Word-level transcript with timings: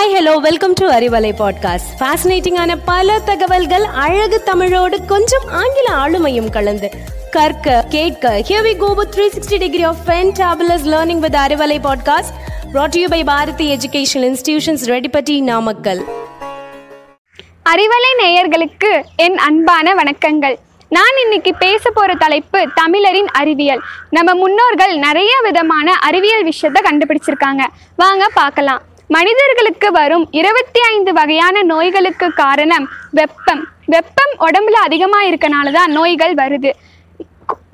Hi 0.00 0.16
hello 0.16 0.36
welcome 0.36 0.72
to 0.72 0.90
Arivalai 0.90 1.32
podcast 1.38 1.88
ஃபேசினேட்டிங்கான 1.98 2.78
பல 2.84 3.20
தகவல்கள் 3.20 3.84
அழகு 3.84 4.42
தமிழோடு 4.42 5.04
கொஞ்சம் 5.04 5.42
ஆங்கில 5.48 5.88
ஆளுமையும் 5.94 6.50
கலந்து. 6.50 6.90
கற்க 7.30 7.84
கேட்க 7.88 8.44
here 8.48 8.62
we 8.62 8.76
go 8.76 8.94
with 8.94 9.14
360 9.14 9.58
degree 9.58 9.82
of 9.82 9.96
fantabulous 10.06 10.84
learning 10.84 11.18
with 11.18 11.34
Arivalai 11.34 11.78
podcast 11.84 12.32
brought 12.72 12.88
to 12.88 13.00
you 13.00 13.08
by 13.08 13.24
Bharathi 13.24 13.76
education 13.76 14.36
institutions 14.36 14.86
Redipatti 14.86 15.42
Namakkal 15.42 16.04
Arivalai 17.64 18.24
நேயர்களுக்கு 18.24 19.04
என் 19.16 19.38
அன்பான 19.38 19.94
வணக்கங்கள். 19.94 20.56
நான் 20.88 21.16
இன்னைக்கு 21.22 21.54
பேச 21.54 21.90
போகிற 21.90 22.14
தலைப்பு 22.14 22.68
தமிழரின் 22.74 23.28
அறிவியல். 23.28 23.82
நம்ம 24.10 24.34
முன்னோர்கள் 24.34 24.96
நிறைய 24.96 25.40
விதமான 25.42 25.92
அறிவியல் 25.92 26.44
விஷயத்தை 26.44 26.82
கண்டுபிடிச்சிருக்காங்க. 26.84 27.66
வாங்க 27.96 28.30
பார்க்கலாம். 28.34 28.82
மனிதர்களுக்கு 29.14 29.88
வரும் 29.96 30.24
இருபத்தி 30.40 30.80
ஐந்து 30.90 31.12
வகையான 31.12 31.62
நோய்களுக்கு 31.70 32.26
காரணம் 32.40 32.84
வெப்பம். 33.18 33.62
வெப்பம் 33.94 34.32
உடம்புல 34.46 34.76
அதிகமாக 34.88 35.28
இருக்கனால 35.30 35.72
தான் 35.76 35.90
நோய்கள் 35.96 36.34
வருது. 36.40 36.70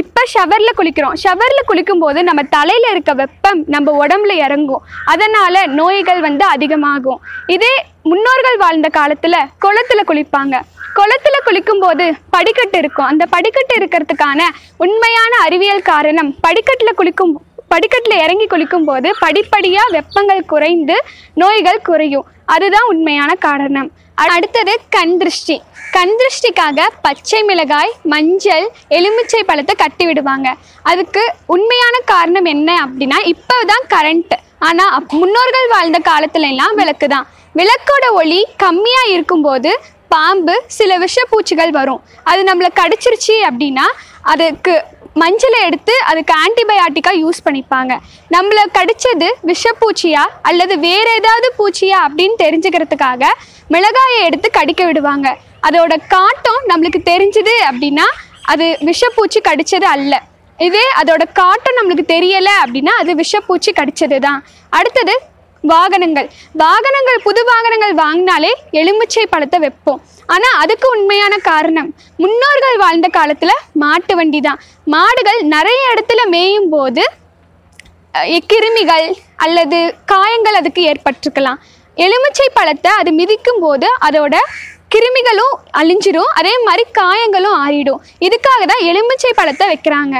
இப்போ 0.00 0.22
ஷவரில் 0.32 0.76
குளிக்கிறோம். 0.78 1.14
ஷவரில் 1.22 1.68
குளிக்கும்போது 1.70 2.20
நம்ம 2.28 2.42
தலையில் 2.56 2.88
இருக்க 2.90 3.12
வெப்பம் 3.20 3.60
நம்ம 3.74 3.94
உடம்புல 4.02 4.34
இறங்கும். 4.46 4.82
அதனால் 5.12 5.60
நோய்கள் 5.78 6.20
வந்து 6.26 6.44
அதிகமாகும். 6.54 7.22
இதே 7.56 7.72
முன்னோர்கள் 8.10 8.58
வாழ்ந்த 8.64 8.90
காலத்தில் 8.98 9.38
குளத்தில் 9.64 10.08
குளிப்பாங்க. 10.10 10.58
குளத்தில் 10.98 11.44
குளிக்கும்போது 11.46 12.06
படிக்கட்டு 12.36 12.78
இருக்கும். 12.82 13.08
அந்த 13.12 13.26
படிக்கட்டு 13.34 13.74
இருக்கிறதுக்கான 13.80 14.40
உண்மையான 14.84 15.32
அறிவியல் 15.46 15.88
காரணம் 15.92 16.30
படிக்கட்டில் 16.46 16.98
குளிக்கும் 17.00 17.34
படிக்கட்டில் 17.72 18.22
இறங்கி 18.24 18.46
குளிக்கும் 18.52 18.86
போது 18.88 19.08
படிப்படியாக 19.24 19.92
வெப்பங்கள் 19.96 20.48
குறைந்து 20.52 20.96
நோய்கள் 21.42 21.84
குறையும். 21.88 22.26
அதுதான் 22.54 22.88
உண்மையான 22.92 23.30
காரணம். 23.46 23.90
அடுத்தது 24.34 24.72
கண் 24.94 25.14
திருஷ்டி. 25.20 25.56
கண் 25.96 26.14
திருஷ்டிக்காக 26.20 26.84
பச்சை 27.04 27.40
மிளகாய் 27.48 27.92
மஞ்சள் 28.12 28.66
எலுமிச்சை 28.96 29.40
பழத்தை 29.50 29.74
கட்டி 29.82 30.04
விடுவாங்க. 30.08 30.48
அதுக்கு 30.90 31.22
உண்மையான 31.54 31.96
காரணம் 32.12 32.48
என்ன 32.54 32.68
அப்படின்னா 32.84 33.18
இப்போ 33.32 33.56
தான் 33.72 33.86
கரண்ட் 33.94 34.34
ஆனால் 34.68 35.06
முன்னோர்கள் 35.20 35.68
வாழ்ந்த 35.74 35.98
காலத்துல 36.10 36.50
எல்லாம் 36.52 36.76
விளக்கு 36.80 37.06
தான். 37.14 37.26
விளக்கோட 37.60 38.04
ஒளி 38.20 38.40
கம்மியாக 38.64 39.12
இருக்கும்போது 39.14 39.72
பாம்பு 40.14 40.54
சில 40.78 40.92
விஷப்பூச்சிகள் 41.04 41.72
வரும். 41.80 42.00
அது 42.30 42.40
நம்மளை 42.50 42.70
கடிச்சிருச்சு 42.80 43.36
அப்படின்னா 43.50 43.86
அதுக்கு 44.32 44.74
மஞ்சளை 45.20 45.58
எடுத்து 45.68 45.94
அதுக்கு 46.10 46.32
ஆன்டிபயாட்டிக்காக 46.44 47.20
யூஸ் 47.22 47.40
பண்ணிப்பாங்க. 47.46 47.92
நம்மளை 48.34 48.64
கடிச்சது 48.76 49.28
விஷப்பூச்சியா 49.50 50.24
அல்லது 50.50 50.74
வேற 50.88 51.06
ஏதாவது 51.20 51.48
பூச்சியா 51.58 51.98
அப்படின்னு 52.06 52.36
தெரிஞ்சுக்கிறதுக்காக 52.44 53.22
மிளகாயை 53.74 54.18
எடுத்து 54.28 54.50
கடிக்க 54.58 54.84
விடுவாங்க. 54.84 55.28
அதோட 55.68 55.94
காட்டம் 56.14 56.60
நம்மளுக்கு 56.70 57.00
தெரிஞ்சுது 57.10 57.56
அப்படின்னா 57.70 58.06
அது 58.52 58.66
விஷப்பூச்சி 58.88 59.40
கடிச்சது 59.48 59.88
அல்ல. 59.96 60.14
இதே 60.58 60.86
அதோட 61.00 61.22
காட்டம் 61.40 61.76
நம்மளுக்கு 61.78 62.04
தெரியலை 62.14 62.54
அப்படின்னா 62.64 62.92
அது 63.02 63.12
விஷப்பூச்சி 63.20 63.70
கடிச்சது 63.78 64.18
தான் 64.26 64.40
அடுத்தது 64.78 65.14
வாகனங்கள். 65.70 66.28
வாகனங்கள் 66.62 67.20
புது 67.26 67.42
வாகனங்கள் 67.50 67.94
வாங்கினாலே 68.02 68.52
எலுமிச்சை 68.80 69.24
பழத்தை 69.32 69.58
வைப்போம். 69.64 70.00
ஆனால் 70.34 70.56
அதுக்கு 70.62 70.86
உண்மையான 70.94 71.34
காரணம் 71.50 71.90
முன்னோர்கள் 72.22 72.76
வாழ்ந்த 72.84 73.08
காலத்தில் 73.18 73.62
மாட்டு 73.82 74.14
வண்டி 74.18 74.40
தான் 74.46 74.62
மாடுகள் 74.94 75.40
நிறைய 75.54 75.82
இடத்துல 75.94 76.22
மேயும் 76.34 76.70
போது 76.74 77.04
கிருமிகள் 78.50 79.06
அல்லது 79.44 79.78
காயங்கள் 80.12 80.58
அதுக்கு 80.60 80.82
ஏற்பட்டிருக்கலாம். 80.90 81.60
எலுமிச்சை 82.06 82.48
பழத்தை 82.58 82.90
அது 83.00 83.10
மிதிக்கும் 83.20 83.62
போது 83.64 83.88
அதோட 84.06 84.34
கிருமிகளும் 84.94 85.54
அழிஞ்சிரும். 85.80 86.30
அதே 86.40 86.52
மாதிரி 86.66 86.84
காயங்களும் 86.98 87.56
ஆறிடும். 87.64 88.00
இதுக்காக 88.26 88.62
தான் 88.72 88.84
எலுமிச்சை 88.90 89.32
பழத்தை 89.40 89.66
வைக்கிறாங்க. 89.72 90.16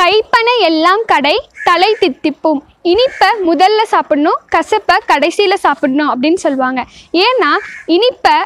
கைப்பனை 0.00 0.54
எல்லாம் 0.68 1.02
கடை 1.12 1.36
தலை 1.68 1.88
தித்திப்பும். 2.00 2.60
இனிப்பை 2.92 3.28
முதல்ல 3.48 3.80
சாப்பிடணும் 3.92 4.40
கசப்பை 4.54 4.96
கடைசியில் 5.10 5.62
சாப்பிடணும் 5.64 6.10
அப்படின்னு 6.12 6.40
சொல்லுவாங்க. 6.44 6.80
ஏன்னா 7.26 7.52
இனிப்பை 7.96 8.36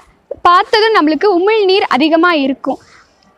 பார்த்ததும் 0.47 0.97
நம்மளுக்கு 0.99 1.29
உமிழ்நீர் 1.39 1.87
அதிகமாக 1.97 2.43
இருக்கும். 2.47 2.79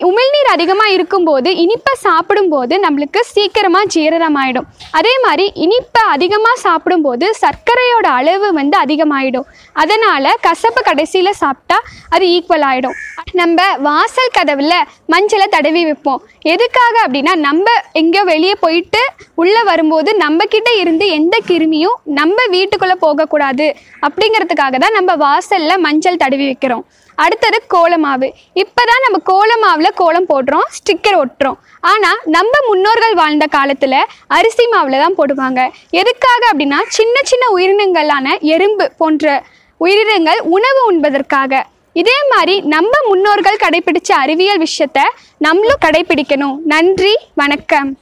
உமிழ்நீர் 0.08 0.50
அதிகமாக 0.54 0.94
இருக்கும்போது 0.96 1.50
இனிப்பை 1.64 1.92
சாப்பிடும்போது 2.06 2.74
நம்மளுக்கு 2.84 3.20
சீக்கிரமாக 3.34 3.90
ஜீரணமாயிடும். 3.94 4.68
அதே 4.98 5.14
மாதிரி 5.24 5.44
இனிப்பை 5.64 6.02
அதிகமாக 6.14 6.62
சாப்பிடும்போது 6.66 7.26
சர்க்கரையோட 7.42 8.06
அளவு 8.20 8.48
வந்து 8.60 8.78
அதிகமாயிடும். 8.84 9.48
அதனால் 9.82 10.38
கசப்பு 10.48 10.82
கடைசியில் 10.90 11.40
சாப்பிட்டா 11.42 11.78
அது 12.16 12.26
ஈக்குவல் 12.36 12.66
ஆகிடும் 12.70 12.98
நம்ம 13.40 13.58
வாசல் 13.86 14.32
கதவில் 14.36 14.76
மஞ்சளை 15.12 15.46
தடவி 15.54 15.82
வைப்போம். 15.88 16.22
எதுக்காக 16.52 16.94
அப்படின்னா 17.04 17.32
நம்ம 17.46 17.66
எங்கேயோ 18.00 18.22
வெளியே 18.30 18.54
போயிட்டு 18.64 19.02
உள்ளே 19.42 19.62
வரும்போது 19.70 20.10
நம்ம 20.24 20.46
இருந்து 20.82 21.06
எந்த 21.18 21.36
கிருமியும் 21.50 21.96
நம்ம 22.18 22.38
வீட்டுக்குள்ளே 22.56 22.96
போகக்கூடாது 23.04 23.66
அப்படிங்கிறதுக்காக 24.06 24.80
தான் 24.84 24.96
நம்ம 24.98 25.14
வாசலில் 25.24 25.82
மஞ்சள் 25.86 26.20
தடவி 26.24 26.46
வைக்கிறோம். 26.50 26.84
அடுத்தது 27.22 27.58
கோலமாவு. 27.74 28.28
இப்போதான் 28.62 29.02
நம்ம 29.06 29.18
கோலமாவில் 29.30 29.96
கோலம் 30.00 30.28
போடுறோம் 30.32 30.68
ஸ்டிக்கர் 30.76 31.18
ஒட்டுறோம். 31.22 31.58
ஆனால் 31.92 32.20
நம்ம 32.36 32.54
முன்னோர்கள் 32.68 33.18
வாழ்ந்த 33.22 33.46
காலத்தில் 33.56 33.98
அரிசி 34.38 34.66
மாவில் 34.74 35.02
தான் 35.04 35.18
போடுவாங்க. 35.20 35.60
எதுக்காக 36.02 36.42
அப்படின்னா 36.52 36.80
சின்ன 36.98 37.16
சின்ன 37.32 37.44
உயிரினங்களான 37.56 38.36
எறும்பு 38.54 38.86
போன்ற 39.02 39.42
உயிரினங்கள் 39.80 40.40
உணவு 40.56 40.80
உண்பதற்காக. 40.90 41.62
இதே 41.92 42.18
மாதிரி 42.30 42.60
நம்ம 42.60 42.90
முன்னோர்கள் 43.08 43.62
கடைபிடிச்ச 43.62 44.12
அறிவியல் 44.12 44.62
விஷயத்த 44.62 45.00
நம்மளும் 45.38 45.82
கடைபிடிக்கணும். 45.84 46.56
நன்றி 46.64 47.16
வணக்கம். 47.34 47.98